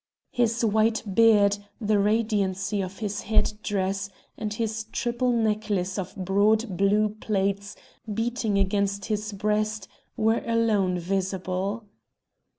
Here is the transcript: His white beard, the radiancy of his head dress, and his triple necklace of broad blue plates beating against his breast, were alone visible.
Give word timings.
His 0.31 0.65
white 0.65 1.03
beard, 1.13 1.59
the 1.79 1.99
radiancy 1.99 2.81
of 2.81 2.97
his 2.97 3.21
head 3.21 3.53
dress, 3.61 4.09
and 4.35 4.51
his 4.51 4.85
triple 4.91 5.31
necklace 5.31 5.99
of 5.99 6.15
broad 6.15 6.75
blue 6.75 7.09
plates 7.09 7.75
beating 8.11 8.57
against 8.57 9.05
his 9.05 9.31
breast, 9.31 9.87
were 10.17 10.41
alone 10.47 10.97
visible. 10.97 11.83